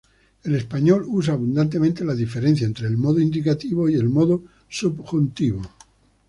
[0.41, 5.61] El español usa abundantemente la diferencia entre el modo indicativo y el modo subjuntivo.